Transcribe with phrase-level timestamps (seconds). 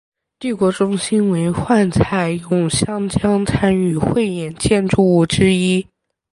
[0.39, 5.85] 帝国中心为幻彩咏香江参与汇演建筑物之一。